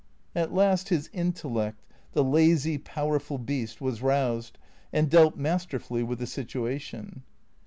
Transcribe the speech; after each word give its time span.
At 0.33 0.51
last 0.51 0.89
his 0.89 1.11
intellect, 1.13 1.85
the 2.13 2.23
lazy, 2.23 2.79
powerful 2.79 3.37
beast, 3.37 3.81
was 3.81 4.01
roused 4.01 4.57
and 4.91 5.11
dealt 5.11 5.37
masterfully 5.37 6.01
with 6.01 6.17
the 6.17 6.25
situation. 6.25 7.21